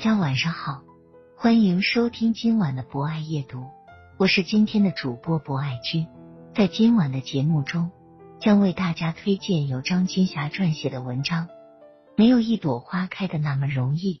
[0.00, 0.82] 大家晚上好，
[1.36, 3.66] 欢迎收听今晚的博爱夜读，
[4.16, 6.06] 我是今天的主播博爱君。
[6.54, 7.90] 在今晚的节目中，
[8.40, 11.48] 将为大家推荐由张金霞撰写的文章
[12.16, 14.14] 《没有一朵花开的那么容易》。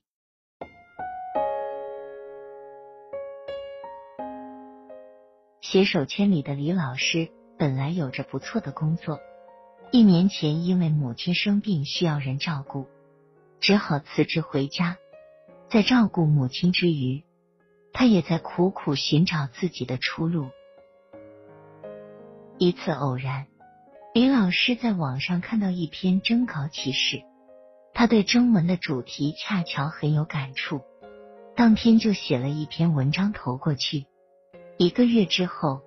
[5.62, 9.18] 携手圈里的李老师本来有着不错的工作，
[9.92, 12.86] 一年前因为母亲生病需要人照顾，
[13.60, 14.98] 只好辞职回家。
[15.70, 17.22] 在照顾母亲之余，
[17.92, 20.48] 他也在苦苦寻找自己的出路。
[22.58, 23.46] 一次偶然，
[24.12, 27.22] 李老师在网上看到一篇征稿启事，
[27.94, 30.80] 他对征文的主题恰巧很有感触，
[31.54, 34.06] 当天就写了一篇文章投过去。
[34.76, 35.82] 一个月之后，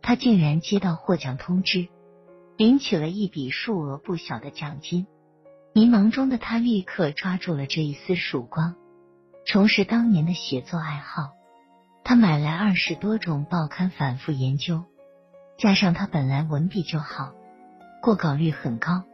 [0.00, 1.88] 他竟然接到获奖通知，
[2.56, 5.06] 领取了一笔数额不小的奖金。
[5.74, 8.76] 迷茫中的他立刻抓住了这一丝曙光。
[9.46, 11.32] 重拾当年的写作爱好，
[12.04, 14.84] 他买来二十多种报刊反复研究，
[15.58, 17.32] 加上他本来文笔就好，
[18.00, 19.04] 过稿率很高，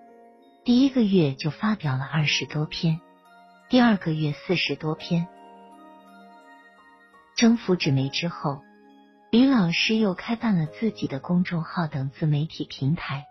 [0.64, 3.00] 第一个月就发表了二十多篇，
[3.70, 5.26] 第二个月四十多篇。
[7.36, 8.62] 征服纸媒之后，
[9.30, 13.24] 李老师又开办了自己的公众号等自媒体平台，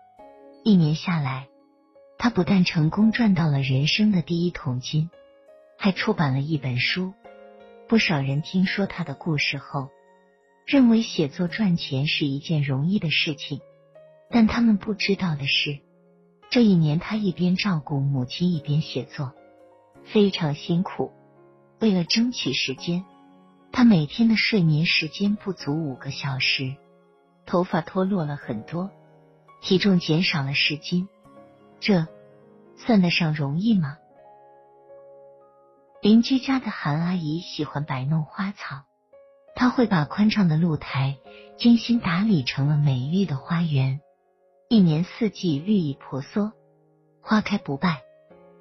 [0.64, 1.46] 一年下来，
[2.18, 5.10] 他不但成功赚到了人生的第一桶金。
[5.78, 7.12] 还出版了一本书，
[7.88, 9.90] 不少人听说他的故事后，
[10.66, 13.60] 认为写作赚钱是一件容易的事情，
[14.30, 15.78] 但他们不知道的是，
[16.50, 19.32] 这一年他一边照顾母亲一边写作，
[20.04, 21.12] 非常辛苦。
[21.78, 23.04] 为了争取时间，
[23.70, 26.74] 他每天的睡眠时间不足五个小时，
[27.44, 28.90] 头发脱落了很多，
[29.60, 31.06] 体重减少了十斤，
[31.78, 32.06] 这
[32.76, 33.98] 算得上容易吗？
[36.02, 38.84] 邻居家的韩阿姨喜欢摆弄花草，
[39.54, 41.16] 她会把宽敞的露台
[41.56, 44.00] 精心打理成了美丽的花园，
[44.68, 46.52] 一年四季绿意婆娑，
[47.22, 48.02] 花开不败。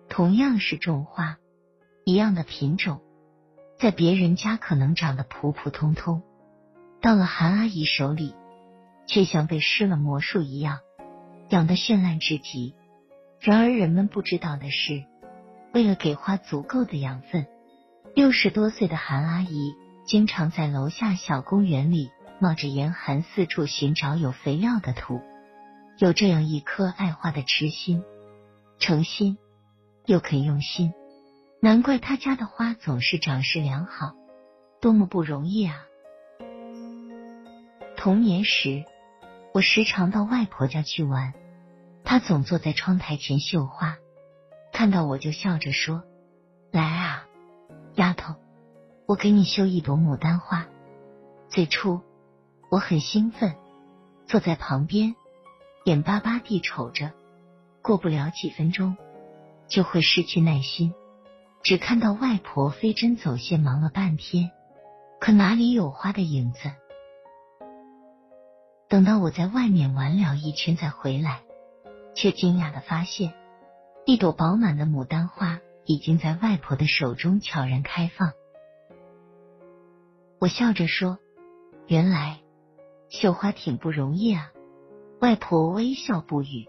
[0.07, 1.38] 同样是种花，
[2.06, 3.01] 一样的品种，
[3.78, 6.23] 在别人家可能长得普普通通，
[7.02, 8.34] 到了韩阿姨手里，
[9.07, 10.79] 却像被施了魔术一样，
[11.50, 12.75] 养得绚烂至极。
[13.41, 15.03] 然而人们不知道的是。
[15.75, 17.47] 为了给花足够的养分，
[18.16, 19.75] 六十多岁的韩阿姨
[20.06, 25.19] 经常在楼下小公园里冒着严寒四处寻找有肥料的土。
[25.97, 28.06] 有这样一颗爱花的痴心、
[28.80, 29.38] 诚心
[30.06, 30.94] 又肯用心，
[31.62, 34.14] 难怪他家的花总是长势良好，
[34.80, 35.75] 多么不容易啊！
[37.97, 38.85] 童年时，
[39.53, 41.34] 我时常到外婆家去玩，
[42.06, 43.97] 她总坐在窗台前绣花。
[44.78, 46.03] 看到我就笑着说
[46.69, 47.24] ：“来啊，
[47.94, 48.36] 丫头，
[49.08, 50.68] 我给你绣一朵牡丹花。”
[51.47, 52.02] 最初
[52.70, 53.55] 我很兴奋，
[54.28, 55.16] 坐在旁边，
[55.85, 57.14] 眼巴巴地瞅着。
[57.82, 58.97] 过不了几分钟，
[59.70, 60.94] 就会失去耐心，
[61.64, 64.52] 只看到外婆飞针走线忙了半天，
[65.22, 66.70] 可哪里有花的影子？
[68.90, 71.44] 等到我在外面玩了一圈再回来，
[72.14, 73.34] 却惊讶的发现。
[74.07, 78.34] 一朵饱满的牡丹花已经在外婆的手中悄然开放。
[80.40, 81.17] 我笑着说
[81.90, 82.40] ：“原来
[83.09, 84.52] 绣花挺不容易啊。”
[85.22, 86.67] 外婆微笑不语，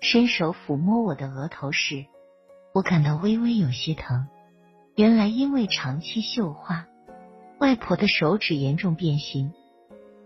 [0.00, 2.06] 伸手抚摸我的额头时，
[2.72, 4.28] 我感到微微有些疼。
[4.94, 6.86] 原来因为长期绣花，
[7.58, 9.52] 外婆的手指严重变形，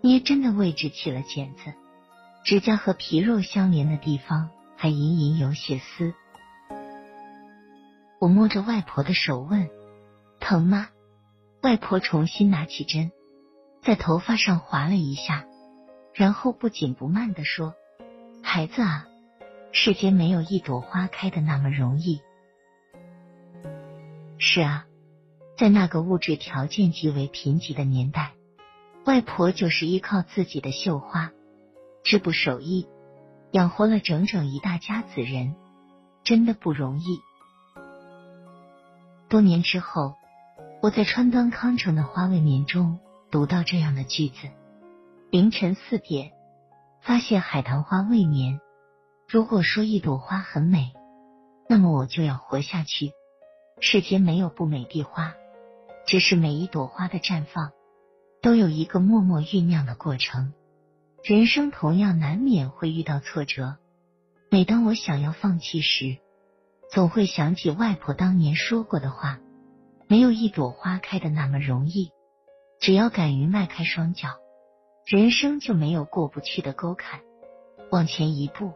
[0.02, 1.73] 捏针的位置起了茧子，
[2.44, 6.12] 指甲和皮肉相连的地方还隐隐有血丝。
[8.20, 9.69] 我摸着外婆的手问
[10.40, 10.88] ：“疼吗？”
[11.62, 13.11] 外婆重新拿起针，
[13.82, 15.46] 在头发上划了一下，
[16.12, 17.75] 然后不紧不慢的说
[18.43, 19.06] ：“孩子啊，
[19.72, 22.20] 世间没有一朵花开的那么容易。”
[24.38, 24.87] 是啊，
[25.56, 28.32] 在那个物质条件极为贫瘠的年代，
[29.06, 31.32] 外婆就是依靠自己的绣花，
[32.02, 32.87] 织布手艺，
[33.52, 35.55] 养活了整整一大家子人，
[36.25, 37.20] 真的不容易。
[39.35, 40.15] 多年之后，
[40.81, 43.01] 我在川端康成的《花未眠》中
[43.33, 44.49] 读到这样的句子：
[45.33, 46.31] 凌晨四点，
[47.03, 48.61] 发现海棠花未眠。
[49.29, 50.93] 如果说一朵花很美，
[51.69, 53.11] 那么我就要活下去。
[53.81, 55.35] 世间没有不美的花，
[56.07, 57.73] 只是每一朵花的绽放
[58.41, 60.53] 都有一个默默酝酿的过程。
[61.25, 63.79] 人生同样难免会遇到挫折，
[64.49, 66.19] 每当我想要放弃时，
[66.94, 69.41] 总会想起外婆当年说过的话：
[70.06, 72.12] 没有一朵花开的那么容易。
[72.79, 74.29] 只要敢于迈开双脚，
[75.05, 77.19] 人生就没有过不去的沟坎。
[77.91, 78.75] 往前一步，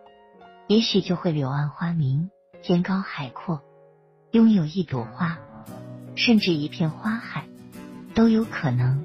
[0.66, 2.28] 也许就会柳暗花明，
[2.60, 3.62] 天高海阔。
[4.32, 5.38] 拥有一朵花，
[6.16, 7.46] 甚至一片花海，
[8.16, 9.04] 都有可能。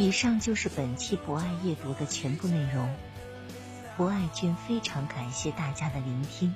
[0.00, 2.88] 以上就是本期博爱夜读的全部内容，
[3.98, 6.54] 博爱君非常感谢大家的聆听。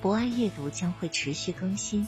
[0.00, 2.06] 博爱阅读将会持续更新，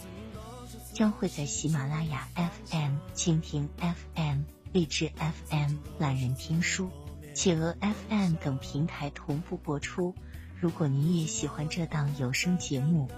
[0.92, 3.68] 将会在喜马拉雅 FM、蜻蜓
[4.14, 4.42] FM、
[4.72, 5.10] 荔枝
[5.48, 6.88] FM、懒人听书、
[7.34, 10.14] 企鹅 FM 等平台同步播出。
[10.60, 13.10] 如果您也喜欢这档有声节目，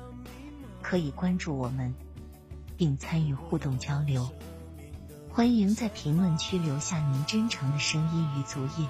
[0.81, 1.95] 可以关注我们，
[2.79, 4.33] 并参与互动交流。
[5.35, 8.87] 欢迎在评论区留下您真诚的声音与足印。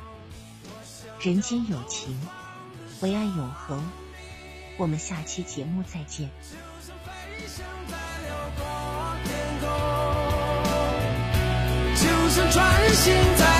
[1.19, 2.20] 人间有情，
[3.00, 3.82] 唯爱永恒。
[4.76, 6.29] 我们下期节目再见。
[11.96, 13.53] 就像穿行在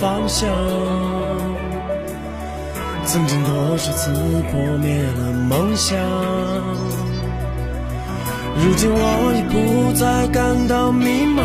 [0.00, 0.48] 方向，
[3.04, 4.12] 曾经多少次
[4.50, 5.98] 破灭了梦想，
[8.54, 11.42] 如今我已不再感到迷茫。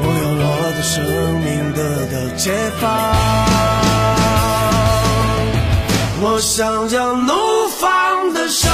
[0.00, 1.02] 我要我的生
[1.40, 1.80] 命得
[2.12, 2.86] 到解放，
[6.20, 7.32] 我想要怒
[7.80, 8.70] 放的生。